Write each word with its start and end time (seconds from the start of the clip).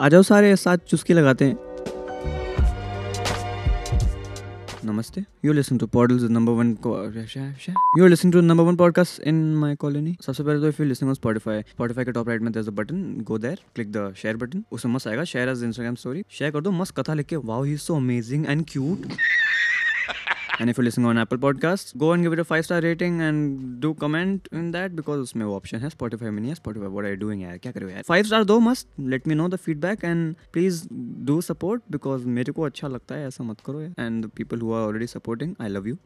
आ 0.00 0.08
जाओ 0.08 0.22
सारे 0.22 0.56
साथ 0.56 0.78
चुस्की 0.88 1.14
लगाते 1.14 1.44
हैं। 1.44 1.56
नमस्ते। 4.84 5.24
You 5.44 5.52
listen 5.52 5.78
to 5.78 5.86
पॉडल 5.86 6.18
number 6.28 6.52
one 6.52 6.76
you 7.98 8.06
listen 8.06 8.30
to 8.30 8.40
number 8.40 8.64
one 8.64 8.76
podcast 8.76 9.20
in 9.22 9.54
my 9.54 9.74
colony 9.74 10.16
सबसे 10.26 10.42
पहले 10.42 10.60
तो 10.60 10.68
इफ़ 10.68 10.82
यू 10.82 11.14
स्पॉटिफाई 11.14 11.62
स्पॉटिफाई 11.62 12.04
के 12.04 12.12
टॉप 12.12 12.28
राइट 12.28 12.42
में 12.42 12.52
दर्ज 12.52 12.68
button 12.68 13.02
go 13.22 13.38
there 13.38 13.60
click 13.74 13.92
the 13.92 14.12
share 14.16 14.36
button 14.36 14.64
उसमें 14.72 14.92
मस्त 14.94 15.08
आएगा 15.08 15.24
शेयर 15.24 15.48
इंस्टाग्राम 15.48 15.94
स्टोरी 15.94 16.24
शेयर 16.30 16.50
कर 16.50 16.60
दो, 16.60 16.70
मस्त 16.70 17.00
कथा 17.00 17.14
लिख 17.14 17.26
के। 17.26 17.36
Wow 17.36 17.62
he 17.62 17.76
so 17.76 17.96
amazing 17.96 18.46
and 18.46 18.64
cute 18.68 19.06
and 20.60 20.70
if 20.70 20.80
you 20.80 20.84
listening 20.84 21.08
on 21.08 21.18
Apple 21.18 21.36
podcast 21.36 21.96
go 21.96 22.12
and 22.14 22.22
give 22.22 22.32
it 22.32 22.38
a 22.38 22.42
five 22.42 22.62
star 22.62 22.82
rating 22.82 23.20
and 23.22 23.58
do 23.80 23.92
comment 23.92 24.48
in 24.54 24.70
that 24.70 24.92
because 24.92 25.20
उसमें 25.20 25.44
वो 25.46 25.56
option 25.56 25.78
है 25.78 25.90
Spotify 25.90 26.30
में 26.30 26.40
नहीं 26.40 26.48
है 26.48 26.54
स्पॉटिफाई 26.54 26.88
व्हाट 26.88 27.04
आर 27.04 27.14
डूइंग 27.14 27.42
यार? 27.42 27.58
क्या 27.58 27.72
कर 27.72 27.82
यार? 27.82 28.02
फाइव 28.02 28.24
स्टार 28.24 28.44
दो 28.44 28.58
must 28.60 28.88
let 29.00 29.28
me 29.28 29.34
know 29.34 29.48
the 29.48 29.56
feedback 29.56 30.04
and 30.04 30.36
please 30.52 30.88
do 31.24 31.40
support 31.40 31.82
because 31.90 32.26
मेरे 32.26 32.52
को 32.52 32.62
अच्छा 32.62 32.88
लगता 32.88 33.14
है, 33.14 33.26
ऐसा 33.26 33.44
मत 33.44 33.60
करो 33.66 33.80
and 33.82 34.24
the 34.24 34.28
people 34.28 34.60
who 34.60 34.72
are 34.72 34.82
already 34.82 35.06
supporting 35.06 35.54
I 35.60 35.68
love 35.68 35.88
you 35.88 35.96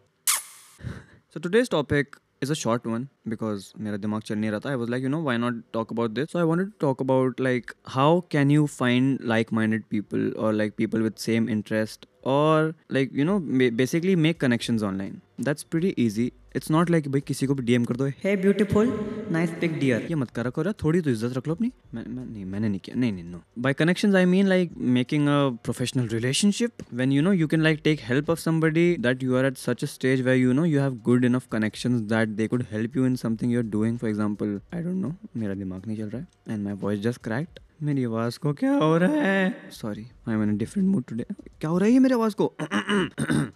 so 1.34 1.40
today's 1.40 1.70
topic 1.70 2.16
is 2.40 2.50
a 2.50 2.54
short 2.54 2.86
one 2.86 3.08
because 3.28 3.72
mera 3.76 3.98
dimag 3.98 4.24
chal 4.24 4.36
nahi 4.36 4.52
raha. 4.54 4.70
I 4.70 4.76
was 4.76 4.88
like, 4.88 5.02
you 5.02 5.08
know, 5.08 5.20
why 5.20 5.36
not 5.36 5.54
talk 5.72 5.90
about 5.90 6.14
this? 6.14 6.30
So 6.30 6.40
I 6.40 6.44
wanted 6.44 6.72
to 6.72 6.78
talk 6.86 7.00
about 7.00 7.40
like 7.40 7.74
how 7.86 8.22
can 8.36 8.50
you 8.50 8.66
find 8.66 9.20
like-minded 9.20 9.88
people 9.88 10.30
or 10.38 10.52
like 10.52 10.76
people 10.76 11.02
with 11.02 11.18
same 11.18 11.48
interest 11.48 12.06
or 12.22 12.74
like 12.88 13.10
you 13.12 13.24
know 13.24 13.38
basically 13.82 14.16
make 14.16 14.38
connections 14.38 14.82
online. 14.82 15.20
That's 15.38 15.64
pretty 15.64 15.94
easy 16.02 16.32
it's 16.56 16.70
not 16.70 16.90
like 16.90 17.08
भाई 17.08 17.20
किसी 17.20 17.46
को 17.46 17.54
भी 17.54 17.62
DM 17.62 17.84
कर 17.84 17.96
दो 17.96 18.06
hey 18.24 18.34
beautiful 18.36 18.92
nice 19.30 19.50
pic 19.60 19.78
dear 19.78 20.06
ये 20.10 20.14
मत 20.14 20.30
करा 20.30 20.50
करो 20.50 20.72
थोड़ी 20.82 21.00
तो 21.00 21.10
इज़्ज़त 21.10 21.36
रख 21.36 21.48
लो 21.48 21.54
अपनी। 21.54 21.70
मैं, 21.94 22.04
मैं 22.06 22.26
नहीं 22.26 22.44
मैंने 22.44 22.68
नहीं 22.68 22.80
किया। 22.80 22.96
नहीं 23.00 23.12
नहीं 23.12 23.24
no 23.24 23.42
by 23.58 23.72
connections 23.72 24.14
I 24.14 24.24
mean 24.24 24.46
like 24.46 24.72
making 24.96 25.28
a 25.28 25.38
professional 25.64 26.08
relationship 26.08 26.82
when 26.94 27.12
you 27.12 27.22
know 27.22 27.32
you 27.32 27.48
can 27.48 27.62
like 27.62 27.80
take 27.84 28.00
help 28.02 28.30
of 28.30 28.40
somebody 28.40 28.96
that 29.00 29.22
you 29.22 29.36
are 29.36 29.46
at 29.46 29.58
such 29.58 29.84
a 29.84 29.86
stage 29.86 30.22
where 30.22 30.38
you 30.38 30.52
know 30.52 30.64
you 30.64 30.80
have 30.80 31.00
good 31.04 31.24
enough 31.24 31.46
connections 31.52 32.00
that 32.10 32.28
they 32.28 32.46
could 32.48 32.64
help 32.72 32.96
you 32.96 33.06
in 33.06 33.16
something 33.16 33.52
you 33.52 33.58
are 33.58 33.66
doing 33.68 33.98
for 33.98 34.10
example 34.10 34.60
I 34.74 34.82
don't 34.82 35.02
know 35.02 35.14
मेरा 35.36 35.54
दिमाग 35.54 35.86
नहीं 35.86 35.96
चल 35.96 36.08
रहा 36.08 36.20
है 36.20 36.54
and 36.54 36.64
my 36.64 36.74
voice 36.74 37.00
just 37.00 37.22
cracked 37.24 37.58
मेरी 37.80 38.04
आवाज़ 38.04 38.38
को 38.38 38.52
क्या 38.52 38.72
हो 38.72 38.96
रहा 38.98 39.20
है? 39.22 39.70
Sorry 39.72 40.02
I 40.28 40.34
am 40.34 40.42
in 40.42 40.56
different 40.58 40.88
mood 40.88 41.04
today 41.08 41.24
क्या 41.60 41.70
हो 41.70 41.78
रहा 41.78 41.88
है 41.88 41.98
मेरी 41.98 42.14
आवाज़ 42.14 42.34
को? 42.40 42.46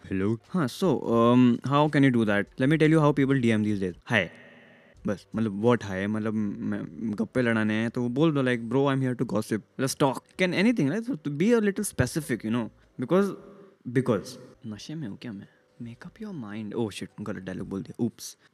हेलो 0.07 0.33
हाँ 0.51 0.67
so 0.69 0.93
how 1.67 1.89
can 1.89 2.05
you 2.05 2.11
do 2.11 2.25
that 2.25 2.47
let 2.61 2.71
me 2.71 2.77
tell 2.77 2.93
you 2.93 3.01
how 3.01 3.13
people 3.13 3.41
DM 3.41 3.65
these 3.65 3.81
days 3.81 3.95
hi 4.05 4.31
बस 5.07 5.27
मतलब 5.37 5.61
वॉट 5.63 5.85
हाय 5.85 6.07
मतलब 6.07 6.35
गप्पे 7.19 7.43
लड़ाने 7.43 7.75
हैं 7.75 7.91
तो 7.91 8.03
वो 8.03 8.09
बोल 8.09 8.33
दो 8.35 8.43
like 8.43 8.69
bro 8.69 8.87
I 8.87 8.95
am 8.95 9.01
here 9.01 9.15
to 9.15 9.25
gossip 9.25 9.65
let's 9.81 9.97
talk 10.01 10.23
can 10.39 10.55
anything 10.55 10.91
right 10.91 11.29
be 11.29 11.53
a 11.53 11.61
little 11.61 11.85
specific 11.85 12.45
you 12.45 12.51
know 12.51 12.65
because 13.01 13.31
because 13.89 14.37
नशे 14.67 14.95
में 14.95 15.09
हूँ 15.09 15.19
क्या 15.23 15.33
मैं? 15.33 15.49
Make up 15.85 16.21
your 16.23 16.33
mind 16.35 16.75
oh 16.75 16.89
shit 16.91 17.23
गलत 17.23 17.43
डायलॉग 17.45 17.69
बोल 17.69 17.83
दिया। 17.83 18.09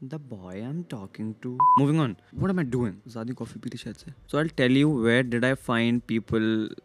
The 0.05 0.21
boy 0.31 0.61
I 0.61 0.69
am 0.69 0.83
talking 0.91 1.33
to 1.43 1.57
moving 1.79 2.01
on 2.01 2.17
what 2.35 2.51
am 2.51 2.59
I 2.59 2.65
doing 2.67 2.95
ज़्यादा 3.09 3.35
coffee 3.35 3.61
पी 3.61 3.71
थी 3.71 3.79
शायद 3.79 3.97
से। 3.97 4.13
So 4.31 4.39
I 4.39 4.49
tell 4.57 4.77
you 4.77 4.97
where 5.03 5.23
did 5.25 5.45
I 5.45 5.55
find 5.67 6.01
people 6.09 6.43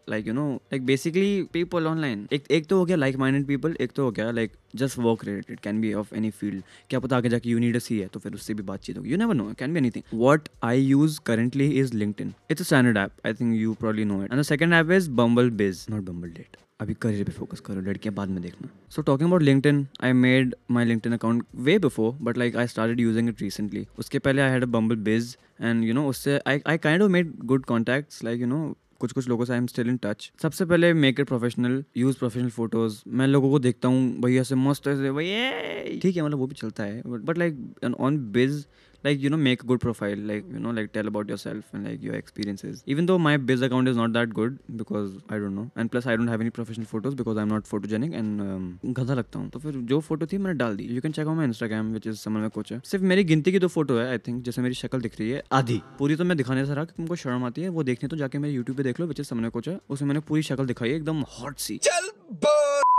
like 0.09 0.27
you 0.27 0.33
know 0.33 0.51
like 0.55 0.85
basically 0.85 1.41
people 1.53 1.87
online 1.87 2.27
एक 2.33 2.51
एक 2.51 2.67
तो 2.67 2.77
हो 2.77 2.85
गया 2.85 2.97
लाइक 2.97 3.15
माइंडेड 3.17 3.47
पीपल 3.47 3.75
एक 3.81 3.91
तो 3.95 4.03
हो 4.05 4.11
गया 4.11 4.29
like 4.31 4.51
just 4.75 4.97
work 4.99 5.25
related 5.25 5.59
can 5.59 5.81
be 5.81 5.93
of 5.93 6.13
any 6.15 6.29
field 6.31 6.63
क्या 6.89 6.99
पता 6.99 7.17
आगे 7.17 7.29
जाके 7.29 7.49
यू 7.49 7.59
नीड 7.59 7.77
सी 7.79 7.99
है 7.99 8.07
तो 8.07 8.19
फिर 8.19 8.33
उससे 8.33 8.53
भी 8.53 8.63
बातचीत 8.63 8.97
होगी। 8.97 9.11
You 9.11 9.17
never 9.17 9.35
know 9.35 9.51
can 9.59 9.73
be 9.73 9.79
anything 9.79 10.19
what 10.19 10.49
I 10.63 10.81
use 10.81 11.19
currently 11.25 11.69
is 11.79 11.95
LinkedIn 11.95 12.33
it's 12.51 12.63
standard 12.63 12.97
app 12.97 13.25
I 13.25 13.33
think 13.33 13.55
you 13.55 13.73
probably 13.79 14.05
know 14.05 14.23
it 14.23 14.31
and 14.31 14.39
the 14.39 14.43
second 14.45 14.73
app 14.73 14.91
is 14.91 15.09
Bumble 15.11 15.49
Bizz 15.61 15.85
not 15.89 16.03
Bumble 16.03 16.31
date 16.31 16.57
अभी 16.79 16.93
career 17.01 17.23
पे 17.23 17.31
focus 17.31 17.59
करो 17.59 17.81
लड़कियाँ 17.81 18.13
बाद 18.15 18.29
में 18.29 18.41
देखना। 18.41 18.69
So 18.91 19.01
talking 19.01 19.29
about 19.29 19.41
LinkedIn 19.41 19.85
I 20.03 20.13
made 20.13 20.55
my 20.71 20.85
LinkedIn 20.85 21.13
account 21.13 21.43
way 21.55 21.77
before 21.79 22.11
but 22.21 22.37
like 22.37 22.55
I 22.55 22.67
started 22.67 22.99
using 22.99 23.29
it 23.29 23.41
recently 23.41 23.85
उसके 23.99 24.19
पहले 24.19 24.41
I 24.41 24.51
had 24.51 24.63
a 24.63 24.67
बम्बल 24.67 24.95
बिज 25.03 25.35
एंड 25.61 25.83
यू 25.83 25.93
नो 25.93 26.07
उससे 26.09 26.39
I 26.47 26.59
I 26.67 26.77
kind 26.77 27.01
of 27.01 27.11
made 27.11 27.31
good 27.45 27.65
contacts 27.65 28.23
like 28.23 28.41
you 28.41 28.47
know 28.47 28.75
कुछ 28.99 29.11
कुछ 29.11 29.27
लोगों 29.29 29.45
से 29.45 29.53
I 29.53 29.59
am 29.59 29.65
still 29.67 29.89
in 29.89 29.97
touch 29.97 30.31
सबसे 30.41 30.65
पहले 30.65 30.93
make 30.93 31.19
it 31.19 31.27
professional 31.27 31.83
use 31.97 32.17
professional 32.17 32.49
photos 32.49 33.01
मैं 33.07 33.27
लोगों 33.27 33.49
को 33.51 33.59
देखता 33.59 33.87
हूँ, 33.87 34.21
भैया 34.21 34.43
से 34.43 34.55
मस्त 34.55 34.87
ऐसे, 34.87 35.11
भैया! 35.11 35.99
ठीक 36.01 36.15
है 36.15 36.23
मतलब 36.23 36.37
वो 36.37 36.47
भी 36.47 36.55
चलता 36.55 36.83
है 36.83 37.01
but 37.07 37.37
like 37.37 37.95
on 37.99 38.17
Bizz 38.31 38.65
like 39.05 39.21
you 39.25 39.29
know 39.29 39.39
make 39.47 39.63
a 39.63 39.67
good 39.71 39.81
profile 39.85 40.21
like 40.31 40.45
you 40.55 40.61
know 40.65 40.73
like 40.77 40.91
tell 40.97 41.07
about 41.11 41.29
yourself 41.33 41.73
and 41.73 41.87
like 41.89 42.03
your 42.07 42.15
experiences 42.15 42.83
even 42.95 43.09
though 43.09 43.17
my 43.25 43.35
biz 43.49 43.65
account 43.67 43.91
is 43.91 43.97
not 44.01 44.13
that 44.17 44.33
good 44.39 44.57
because 44.81 45.11
i 45.29 45.39
don't 45.43 45.55
know 45.59 45.65
and 45.75 45.91
plus 45.95 46.07
i 46.13 46.15
don't 46.15 46.33
have 46.33 46.45
any 46.45 46.53
professional 46.57 46.89
photos 46.93 47.17
because 47.21 47.41
i'm 47.43 47.51
not 47.55 47.71
photogenic 47.73 48.17
and 48.21 48.45
um, 48.47 48.65
गधा 48.99 49.13
लगता 49.13 49.39
हूँ 49.39 49.49
तो 49.49 49.59
फिर 49.59 49.75
जो 49.91 49.99
photo 50.09 50.25
थी 50.31 50.37
मैंने 50.37 50.57
डाल 50.57 50.75
दी 50.77 50.83
you 50.95 51.01
can 51.01 51.11
check 51.11 51.27
out 51.27 51.37
my 51.37 51.45
Instagram 51.45 51.93
which 51.93 52.07
is 52.07 52.17
summer 52.19 52.41
में 52.41 52.49
कोच 52.57 52.71
है 52.71 52.79
सिर्फ़ 52.85 53.05
मेरी 53.13 53.23
गिनती 53.23 53.51
की 53.51 53.59
दो 53.59 53.67
फ़ोटो 53.75 53.97
है 53.97 54.07
आई 54.09 54.17
थिंक 54.27 54.43
जैसे 54.43 54.61
मेरी 54.61 54.75
शक्ल 54.75 55.01
दिख 55.01 55.19
रही 55.19 55.29
है 55.29 55.43
आधी 55.59 55.81
पूरी 55.99 56.15
तो 56.15 56.25
मैं 56.25 56.37
दिखाने 56.37 56.65
से 56.65 56.73
रहा 56.73 56.85
कि 56.85 56.93
तुमको 56.97 57.15
शर्म 57.25 57.45
आती 57.45 57.61
है 57.61 57.69
वो 57.77 57.83
देखनी 57.91 58.09
तो 58.09 58.17
जाके 58.17 58.37
मेरे 58.45 58.53
यूट्यूब 58.53 58.77
पे 58.77 58.83
देख 58.83 58.99
लो 58.99 59.07
विच 59.07 59.19
इज़ 59.19 59.27
समर 59.27 59.49
कोच 59.57 59.69
है 59.69 59.79
उसमें 59.89 60.07
मैंने 60.07 60.19
पूरी 60.27 60.41
शक्ल 60.51 60.65
दिखाई 60.65 60.89
है 60.89 60.95
एकदम 60.95 61.23
hot 61.39 61.57
C 61.67 61.79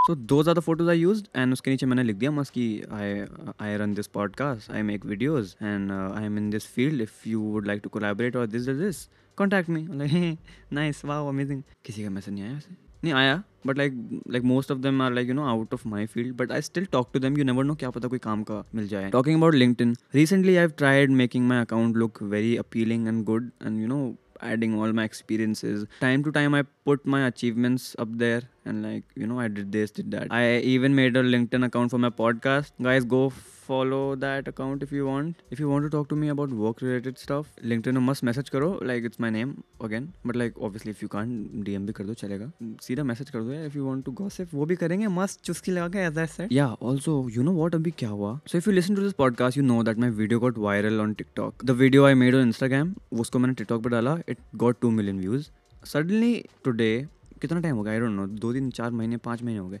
so 0.07 0.15
those 0.15 0.39
are 0.39 0.53
the 0.53 0.59
photos 0.59 0.89
I 0.89 0.99
used 0.99 1.27
and 1.35 1.53
उसके 1.53 1.71
नीचे 1.71 1.85
मैंने 1.85 2.03
लिख 2.03 2.15
दिया, 2.15 2.31
मस्त 2.31 2.53
कि 2.53 2.83
I 2.91 3.13
I 3.61 3.77
run 3.77 3.93
this 3.93 4.07
podcast 4.07 4.71
I 4.71 4.81
make 4.81 5.05
videos 5.05 5.55
and 5.63 5.91
I 5.91 6.25
am 6.25 6.37
in 6.37 6.49
this 6.49 6.65
field 6.65 7.01
if 7.01 7.29
you 7.29 7.41
would 7.41 7.67
like 7.67 7.81
to 7.83 7.89
collaborate 7.89 8.35
और 8.35 8.47
this 8.47 8.61
this 8.61 9.09
contact 9.37 9.69
me 9.69 9.87
like 9.91 10.37
nice 10.73 11.05
वाह 11.05 11.27
amazing 11.29 11.63
किसी 11.85 12.03
का 12.03 12.09
मैसेज 12.09 12.33
नहीं 12.33 12.43
आया 12.43 12.53
वैसे? 12.53 12.75
नहीं 13.03 13.13
आया 13.13 13.43
but 13.67 13.77
like 13.77 14.21
like 14.29 14.43
most 14.43 14.71
of 14.71 14.79
them 14.79 15.01
are 15.01 15.13
like 15.13 15.27
you 15.27 15.33
know 15.33 15.45
out 15.45 15.73
of 15.73 15.87
my 15.87 16.05
field 16.05 16.35
but 16.35 16.51
I 16.51 16.61
still 16.61 16.85
talk 16.85 17.09
to 17.13 17.19
them 17.19 17.37
you 17.37 17.43
never 17.43 17.63
know 17.63 17.75
क्या 17.75 17.89
पता 17.89 18.07
कोई 18.07 18.19
काम 18.19 18.43
का 18.43 18.63
मिल 18.75 18.87
जाए. 18.87 19.09
Talking 19.09 19.37
about 19.37 19.55
LinkedIn 19.55 19.95
recently 20.15 20.51
I 20.51 20.59
have 20.59 20.69
tried 20.69 21.11
making 21.11 21.47
my 21.47 21.61
account 21.61 21.97
look 21.97 22.23
very 22.23 22.55
appealing 22.57 23.07
and 23.07 23.23
good 23.23 23.51
and 23.65 23.81
you 23.81 23.87
know 23.87 24.15
adding 24.43 24.73
all 24.79 24.91
my 24.93 25.03
experiences. 25.03 25.85
Time 25.99 26.23
to 26.23 26.31
time 26.31 26.53
i 26.53 26.63
put 26.85 27.05
my 27.05 27.27
achievements 27.27 27.95
up 28.03 28.11
there. 28.17 28.41
And 28.69 28.87
like 28.87 29.19
you 29.23 29.27
know 29.31 29.39
i 29.45 29.49
did 29.59 29.71
this 29.77 29.91
did 29.99 30.09
that 30.15 30.33
i 30.39 30.45
even 30.75 30.97
made 31.01 31.21
a 31.21 31.23
linkedin 31.33 31.69
account 31.69 31.95
for 31.95 32.01
my 32.07 32.13
podcast 32.23 32.87
guys 32.89 33.13
go 33.17 33.21
follow 33.67 34.03
that 34.23 34.47
account 34.51 34.83
if 34.85 34.91
you 34.97 35.05
want 35.05 35.41
if 35.55 35.59
you 35.61 35.69
want 35.71 35.83
to 35.85 35.89
talk 35.95 36.07
to 36.11 36.17
me 36.21 36.29
about 36.33 36.53
work 36.63 36.81
related 36.85 37.17
stuff 37.23 37.47
linkedin 37.71 37.99
must 38.09 38.23
message 38.29 38.49
करो 38.55 38.69
like 38.89 39.07
it's 39.09 39.19
my 39.25 39.31
name 39.37 39.51
again 39.87 40.05
but 40.29 40.39
like 40.41 40.61
obviously 40.67 40.93
if 40.95 41.01
you 41.05 41.09
can't 41.15 41.65
dm 41.67 41.87
भी 41.87 41.93
कर 41.97 42.05
दो 42.09 42.13
चलेगा 42.21 42.47
सीधा 42.85 43.03
message 43.09 43.29
कर 43.29 43.41
दो 43.47 43.51
यार 43.53 43.67
if 43.69 43.75
you 43.79 43.87
want 43.89 44.05
to 44.09 44.13
gossip 44.21 44.53
वो 44.53 44.65
भी 44.71 44.75
करेंगे 44.83 45.07
मस्त 45.17 45.43
चुस्की 45.49 45.71
लगा 45.71 45.87
के 45.95 46.05
as 46.09 46.21
I 46.25 46.27
said 46.35 46.55
yeah 46.59 46.87
also 46.91 47.17
you 47.37 47.45
know 47.49 47.55
what 47.59 47.75
अभी 47.75 47.91
क्या 48.03 48.09
हुआ 48.09 48.31
so 48.51 48.61
if 48.61 48.71
you 48.71 48.77
listen 48.77 48.99
to 49.01 49.05
this 49.07 49.17
podcast 49.21 49.61
you 49.61 49.67
know 49.71 49.81
that 49.89 50.01
my 50.05 50.11
video 50.21 50.43
got 50.45 50.63
viral 50.67 51.05
on 51.07 51.17
TikTok 51.23 51.67
the 51.71 51.77
video 51.83 52.07
I 52.11 52.15
made 52.23 52.39
on 52.41 52.49
Instagram 52.53 52.95
उसको 53.25 53.39
मैंने 53.39 53.59
TikTok 53.61 53.83
पे 53.83 53.95
डाला 53.97 54.17
it 54.35 54.43
got 54.65 54.81
2 54.87 54.95
million 55.01 55.21
views 55.27 55.51
suddenly 55.93 56.33
today 56.67 56.95
कितना 57.37 57.59
time 57.59 57.75
हो 57.75 57.83
गया? 57.83 57.93
आई 57.93 57.99
डोंट 57.99 58.11
नो 58.11 58.25
दो 58.27 58.53
दिन, 58.53 58.69
चार 58.71 58.91
महीने, 58.91 59.17
पाँच 59.17 59.43
महीने 59.43 59.59
हो 59.59 59.69
गए। 59.69 59.79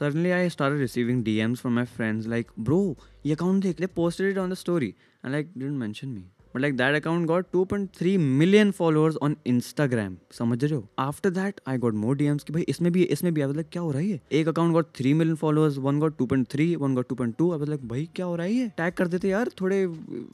Suddenly 0.00 0.30
I 0.30 0.48
start 0.50 0.78
receiving 0.78 1.22
DMs 1.38 1.60
from 1.60 1.74
my 1.74 1.84
friends 1.96 2.26
like 2.26 2.50
bro 2.60 2.96
ये 3.26 3.34
अकाउंट 3.34 3.62
देख 3.62 3.80
ले 3.80 3.86
posted 3.96 4.38
on 4.38 4.50
the 4.50 4.54
story 4.54 4.88
and 4.88 5.32
like 5.32 5.52
don't 5.58 5.78
mention 5.80 6.08
me 6.08 6.24
But 6.54 6.62
like 6.62 6.76
that 6.76 6.94
account 6.94 7.26
got 7.26 7.46
2.3 7.52 8.10
million 8.40 8.68
followers 8.80 9.16
on 9.26 9.34
Instagram. 9.52 10.12
समझ 10.32 10.64
रहे 10.64 10.74
हो? 10.74 10.88
After 10.98 11.30
that, 11.38 11.56
I 11.68 11.76
got 11.84 11.96
more 12.02 12.14
DMs 12.20 12.44
कि 12.44 12.52
भाई 12.52 12.62
इसमें 12.62 12.92
भी 12.92 13.02
इसमें 13.02 13.32
भी 13.34 13.42
I 13.42 13.64
क्या 13.72 13.82
हो 13.82 13.90
रहा 13.90 14.02
है? 14.02 14.20
एक 14.32 14.48
account 14.48 14.76
got 14.76 14.92
3 15.00 15.14
million 15.20 15.38
followers, 15.40 15.78
one 15.86 15.98
got 16.04 16.16
2.3, 16.22 16.68
one 16.76 16.94
got 16.98 17.08
2.2. 17.12 17.48
I 17.54 17.58
was 17.62 17.72
like 17.72 17.84
भाई 17.84 18.08
क्या 18.16 18.26
हो 18.26 18.36
रहा 18.36 18.46
है? 18.46 18.72
Tag 18.80 18.94
कर 18.98 19.08
देते 19.08 19.28
यार 19.28 19.50
थोड़े 19.60 19.86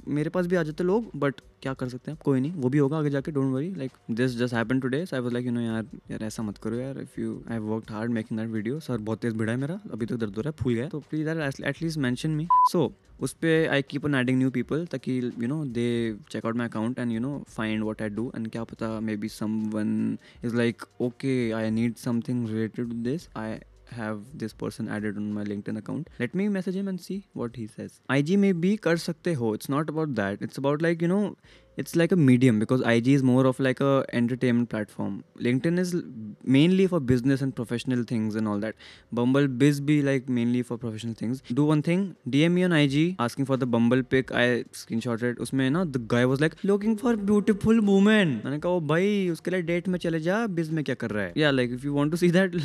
मेरे 0.08 0.30
पास 0.30 0.46
भी 0.46 0.56
आ 0.56 0.62
जाते 0.62 0.84
लोग 0.84 1.10
बट 1.16 1.40
क्या 1.62 1.74
कर 1.74 1.88
सकते 1.88 2.10
हैं 2.10 2.20
कोई 2.24 2.40
नहीं 2.40 2.52
वो 2.52 2.68
भी 2.68 2.78
होगा 2.78 2.98
आगे 2.98 3.10
जाके 3.10 3.32
don't 3.32 3.52
worry 3.54 3.74
like 3.74 3.92
this 4.10 4.36
just 4.38 4.54
happen 4.54 4.80
today 4.80 5.04
so 5.06 5.16
I 5.16 5.22
was 5.22 5.32
like 5.32 5.46
you 5.46 5.52
know 5.52 5.60
यार 5.60 5.84
यार 6.10 6.22
ऐसा 6.24 6.42
मत 6.42 6.58
करो 6.58 6.76
यार 6.76 7.00
if 7.00 7.20
you 7.20 7.42
I 7.50 7.58
work 7.58 7.90
hard 7.92 8.12
making 8.12 8.40
that 8.40 8.48
video 8.50 8.80
sir 8.80 8.98
बहुत 8.98 9.20
तेज 9.20 9.36
भिड़ा 9.36 9.52
है 9.52 9.58
मेरा 9.58 9.80
अभी 9.92 10.06
तो 10.06 10.16
दर्द 10.16 10.36
हो 10.36 10.42
रहा 10.42 10.52
है 10.56 10.62
फूल 10.62 10.74
गया 10.74 10.88
तो 10.88 11.00
प्लीज़ 11.10 11.28
यार 11.28 11.50
एटलीस्ट 11.64 11.98
मेंशन 11.98 12.30
मी 12.30 12.48
सो 12.72 12.86
उस 13.20 13.32
पर 13.34 13.68
I 13.70 13.82
keep 13.82 14.04
on 14.04 14.14
adding 14.14 14.38
new 14.38 14.50
people 14.50 14.86
ताकि 14.86 15.16
you 15.18 15.48
know 15.48 15.64
they 15.78 15.88
check out 16.30 16.56
my 16.56 16.68
account 16.68 16.98
and 16.98 17.12
you 17.12 17.20
know 17.20 17.32
find 17.48 17.82
what 17.84 18.02
I 18.02 18.08
do 18.08 18.30
and 18.36 18.50
क्या 18.50 18.64
पता 18.64 18.88
maybe 19.16 19.28
someone 19.70 20.18
is 20.44 20.56
like 20.56 20.82
okay 21.00 21.34
I 21.52 21.70
need 21.70 21.96
something 21.96 22.48
related 22.48 22.88
to 22.88 23.02
this 23.02 23.28
I 23.36 23.58
have 23.92 24.24
this 24.36 24.52
person 24.52 24.88
added 24.96 25.16
on 25.16 25.32
my 25.32 25.44
LinkedIn 25.68 25.76
account 25.76 26.08
let 26.20 26.36
me 26.36 26.48
message 26.48 26.76
him 26.76 26.88
and 26.88 26.98
see 27.00 27.22
what 27.36 27.58
he 27.58 27.66
says 27.66 28.00
I 28.10 28.22
G 28.22 28.36
maybe 28.52 28.76
कर 28.76 28.96
सकते 28.96 29.34
हो. 29.34 29.54
It's 29.54 29.70
not 29.70 29.90
about 29.90 30.08
that 30.08 30.42
it's 30.42 30.58
about 30.58 30.82
like 30.82 31.02
you 31.02 31.08
know 31.08 31.24
it's 31.78 31.96
like 31.96 32.12
a 32.12 32.16
medium 32.18 32.58
because 32.60 32.82
IG 33.00 33.14
is 33.14 33.24
more 33.24 33.46
of 33.46 33.62
like 33.62 33.82
a 33.82 34.02
entertainment 34.10 34.68
platform 34.68 35.20
LinkedIn 35.42 35.78
is 35.78 35.94
mainly 36.48 36.86
for 36.86 37.00
business 37.02 37.42
and 37.42 37.52
professional 37.52 38.04
things 38.04 38.36
and 38.36 38.48
all 38.48 38.60
that 38.60 38.74
Bumble 39.14 39.46
Bizz 39.58 39.80
भी 39.80 40.00
like 40.02 40.28
mainly 40.30 40.62
for 40.62 40.78
professional 40.78 41.14
things 41.22 41.42
do 41.52 41.64
one 41.66 41.82
thing 41.82 42.06
DM 42.40 42.58
on 42.64 42.72
IG 42.88 43.04
asking 43.20 43.46
for 43.46 43.56
the 43.56 43.64
Bumble 43.68 44.02
pic 44.10 44.32
I 44.32 44.62
screenshotted 45.00 45.38
उसमें 45.38 45.68
ना 45.70 45.84
the 45.86 46.06
guy 46.12 46.24
was 46.24 46.40
like 46.40 46.54
looking 46.64 46.96
for 46.96 47.16
beautiful 47.24 47.80
women 47.82 48.40
मैंने 48.44 48.58
कहा 48.58 48.78
भाई 48.88 49.28
उसके 49.28 49.50
लिए 49.50 49.62
date 49.64 49.88
में 49.88 49.98
चले 49.98 50.20
जा 50.20 50.46
बिज 50.52 50.70
में 50.70 50.84
क्या 50.84 50.94
कर 50.96 51.10
रहा 51.10 51.24
है 51.24 51.32
या 51.36 51.50
like 51.50 51.72
if 51.72 51.86
you 51.86 51.92
want 51.94 52.10
to 52.12 52.16
see 52.16 52.30
that 52.30 52.56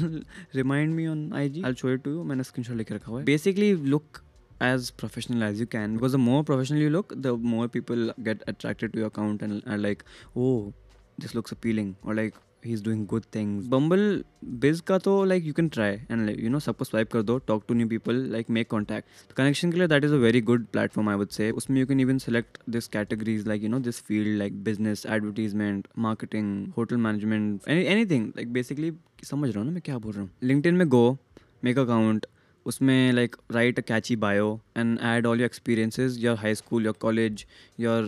remind 0.55 0.93
me 0.93 1.07
on 1.07 1.29
IG 1.49 1.63
I 1.65 1.73
छोड़ 1.75 1.97
टू 1.97 2.11
यू 2.11 2.23
मैंने 2.23 2.43
स्क्रीन 2.43 2.63
शॉट 2.63 2.77
लेकर 2.77 2.95
रखा 2.95 3.11
हुआ 3.11 3.19
है 3.19 3.25
basically 3.25 3.73
look 3.85 4.21
as 4.67 4.89
professional 5.03 5.43
as 5.49 5.59
you 5.65 5.69
can 5.75 5.99
because 5.99 6.17
the 6.17 6.23
more 6.29 6.43
professional 6.51 6.87
you 6.87 6.95
look 6.95 7.13
the 7.27 7.35
more 7.53 7.67
people 7.67 8.09
get 8.29 8.47
attracted 8.53 8.93
to 8.93 9.05
your 9.05 9.13
account 9.13 9.45
and 9.49 9.61
are 9.75 9.77
like 9.89 10.03
oh 10.35 10.73
this 11.17 11.35
looks 11.39 11.51
appealing 11.51 11.95
or 12.03 12.15
like 12.21 12.43
he's 12.65 12.81
doing 12.85 13.01
good 13.11 13.25
things 13.35 13.67
bumble 13.73 14.05
biz 14.61 14.81
का 14.89 14.97
तो 15.07 15.13
like 15.31 15.45
you 15.49 15.53
can 15.59 15.69
try 15.75 15.89
and 16.09 16.27
like, 16.27 16.39
you 16.45 16.51
know 16.53 16.61
सबको 16.67 16.85
swipe 16.85 17.11
कर 17.11 17.21
दो 17.29 17.39
talk 17.51 17.67
to 17.67 17.75
new 17.81 17.87
people 17.93 18.21
like 18.35 18.49
make 18.57 18.69
contact 18.73 19.11
तो 19.29 19.35
connection 19.39 19.71
के 19.71 19.77
लिए 19.77 19.87
that 19.87 20.07
is 20.09 20.15
a 20.17 20.21
very 20.25 20.41
good 20.49 20.65
platform 20.71 21.11
I 21.13 21.15
would 21.21 21.35
say 21.37 21.51
उसमें 21.61 21.79
you 21.79 21.89
can 21.91 22.03
even 22.05 22.21
select 22.25 22.59
this 22.75 22.89
categories 22.97 23.47
like 23.51 23.67
you 23.67 23.73
know 23.75 23.81
this 23.89 24.01
field 24.09 24.31
like 24.43 24.61
business 24.69 25.05
advertisement 25.17 25.91
marketing 26.07 26.51
hotel 26.77 27.03
management 27.07 27.69
any, 27.75 27.87
anything 27.95 28.31
like 28.39 28.53
basically 28.59 28.93
समझ 29.23 29.49
रहा 29.49 29.59
हूँ 29.59 29.67
ना 29.67 29.73
मैं 29.73 29.81
क्या 29.85 29.97
बोल 29.97 30.13
रहा 30.13 30.21
हूँ 30.21 30.31
LinkedIn 30.49 30.81
में 30.81 30.87
go 30.97 31.05
make 31.67 31.83
account 31.85 32.25
उसमें 32.65 33.11
like 33.13 33.35
write 33.51 33.79
a 33.79 33.81
catchy 33.87 34.15
bio 34.15 34.59
and 34.77 34.99
add 34.99 35.25
all 35.25 35.39
your 35.39 35.45
experiences 35.45 36.17
your 36.19 36.37
high 36.37 36.55
school 36.55 36.85
your 36.85 36.95
college 37.01 37.45
your 37.79 38.07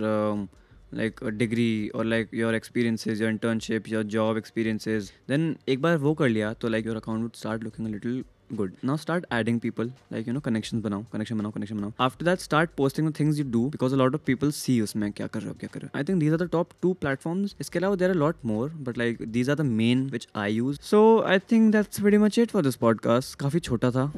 like 0.93 1.23
degree 1.33 1.89
और 1.95 2.05
like 2.05 2.33
your 2.33 2.55
experiences 2.55 3.21
your 3.21 3.31
internship 3.31 3.87
your 3.89 4.03
job 4.15 4.37
experiences 4.37 5.11
then 5.29 5.55
एक 5.69 5.81
बार 5.81 5.97
वो 5.97 6.13
कर 6.13 6.29
लिया 6.29 6.53
तो 6.53 6.69
like 6.69 6.85
your 6.85 6.95
account 6.95 7.21
would 7.21 7.35
start 7.35 7.63
looking 7.63 7.87
little 7.87 8.23
good 8.53 8.73
now 8.83 8.97
start 8.97 9.25
adding 9.33 9.59
people 9.59 9.87
like 10.11 10.27
you 10.27 10.33
know 10.33 10.39
connection 10.39 10.81
बनाओ 10.81 11.03
connection 11.13 11.37
बनाओ 11.37 11.51
connection 11.51 11.77
बनाओ 11.77 11.91
after 11.99 12.25
that 12.25 12.39
start 12.39 12.69
posting 12.77 13.13
things 13.19 13.39
you 13.39 13.45
do 13.51 13.69
because 13.69 13.93
a 13.93 13.97
lot 13.97 14.15
of 14.15 14.21
people 14.25 14.51
see 14.51 14.81
उसमें 14.81 15.11
क्या 15.11 15.27
कर 15.27 15.39
रहे 15.39 15.49
हो 15.49 15.55
क्या 15.59 15.69
कर 15.73 15.79
रहे 15.79 15.87
हो? 15.87 15.97
I 15.97 16.03
think 16.03 16.19
these 16.19 16.31
are 16.31 16.37
the 16.37 16.49
top 16.49 16.69
two 16.81 16.93
platform 16.93 17.47
इसके 17.61 17.79
अलावा 17.79 17.95
there 17.95 18.09
are 18.09 18.15
lot 18.15 18.35
more 18.45 18.69
but 18.69 18.97
like 18.97 19.21
these 19.27 19.49
are 19.49 19.55
the 19.55 19.61
main 19.61 20.09
which 20.09 20.27
I 20.35 20.53
use 20.53 20.79
so 20.81 21.21
I 21.21 21.39
think 21.39 21.71
that's 21.71 22.01
very 22.01 22.17
much 22.17 22.39
it 22.39 22.51
for 22.51 22.63
this 22.63 22.75
podcast 22.75 23.39
काफ़ी 23.39 23.59
छोटा 23.59 23.91
था. 23.91 24.13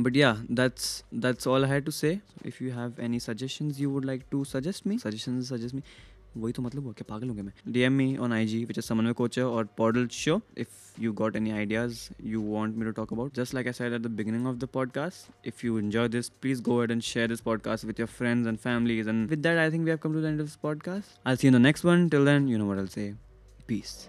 But 0.00 0.16
yeah 0.16 0.44
that's 0.50 1.04
that's 1.14 1.46
all 1.46 1.80
to 1.80 1.90
say 1.90 2.18
if 2.46 2.62
have 2.62 2.94
any 3.00 3.20
suggestion 3.20 3.70
you 3.70 3.90
would 3.90 4.04
like 4.04 4.24
to 4.30 4.44
suggest 4.44 4.86
me 4.86 4.98
suggestion 4.98 5.42
suggest 5.42 5.74
me 5.74 5.82
वही 6.36 6.52
तो 6.52 6.62
मतलब 6.62 6.84
हुआ 6.84 6.92
क्या 6.92 7.04
पागल 7.08 7.28
होंगे 7.28 7.42
मैं। 7.42 7.52
DM 7.80 8.00
me 8.00 8.16
on 8.16 8.32
IG 8.46 8.64
which 8.64 8.78
is 8.78 8.84
Samanvay 8.84 9.12
coach 9.12 9.38
और 9.38 9.68
पॉडल 9.78 10.06
show 10.08 10.40
if 10.58 11.00
you 11.00 11.12
got 11.12 11.36
any 11.36 11.50
ideas 11.50 12.08
you 12.24 12.40
want 12.40 12.76
me 12.76 12.84
to 12.84 12.90
talk 12.92 13.12
about 13.12 13.34
just 13.34 13.54
like 13.54 13.66
I 13.68 13.86
at 13.86 14.00
the 14.00 14.06
beginning 14.16 14.46
of 14.46 14.56
the 14.56 14.64
podcast 14.64 15.46
if 15.46 15.66
you 15.66 15.78
enjoy 15.78 16.08
this 16.08 16.28
please 16.42 16.62
go 16.62 16.82
add 16.84 16.90
and 16.90 17.02
share 17.02 17.28
this 17.28 17.40
podcast 17.40 17.84
with 17.84 18.00
your 18.00 18.08
friends 18.08 18.48
and 18.48 18.58
families 18.58 19.08
and 19.08 19.28
with 19.30 19.38
that 19.38 19.58
I 19.58 19.70
think 19.70 19.84
we 19.84 19.90
have 19.90 19.98
come 19.98 20.12
to 20.12 20.22
the 20.22 20.24
end 20.24 20.40
of 20.40 20.46
this 20.46 20.56
podcast 20.56 21.26
I 21.26 21.36
see 21.36 21.48
in 21.48 21.54
the 21.54 21.56
next 21.56 21.84
one 21.84 22.08
till 22.08 22.24
then 22.24 22.48
you 22.48 22.58
know 22.58 22.66
what 22.66 22.78
I 22.78 22.86
say 22.86 23.12
peace 23.68 24.08